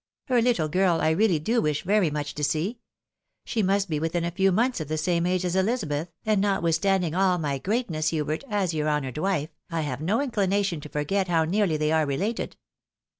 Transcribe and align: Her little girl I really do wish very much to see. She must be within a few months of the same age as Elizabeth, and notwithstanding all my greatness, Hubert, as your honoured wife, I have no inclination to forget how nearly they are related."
Her 0.29 0.41
little 0.41 0.67
girl 0.67 0.99
I 0.99 1.11
really 1.11 1.37
do 1.37 1.61
wish 1.61 1.83
very 1.83 2.09
much 2.09 2.33
to 2.33 2.43
see. 2.43 2.79
She 3.45 3.61
must 3.61 3.87
be 3.87 3.99
within 3.99 4.25
a 4.25 4.31
few 4.31 4.51
months 4.51 4.79
of 4.79 4.87
the 4.87 4.97
same 4.97 5.27
age 5.27 5.45
as 5.45 5.55
Elizabeth, 5.55 6.11
and 6.25 6.41
notwithstanding 6.41 7.13
all 7.13 7.37
my 7.37 7.59
greatness, 7.59 8.07
Hubert, 8.09 8.43
as 8.49 8.73
your 8.73 8.89
honoured 8.89 9.19
wife, 9.19 9.49
I 9.69 9.81
have 9.81 10.01
no 10.01 10.19
inclination 10.19 10.81
to 10.81 10.89
forget 10.89 11.27
how 11.27 11.45
nearly 11.45 11.77
they 11.77 11.91
are 11.91 12.07
related." 12.07 12.55